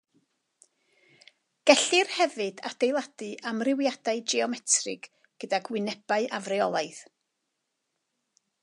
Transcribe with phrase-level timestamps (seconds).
[1.71, 5.07] Gellir hefyd adeiladu amrywiadau geometrig
[5.45, 7.05] gydag wynebau afreolaidd.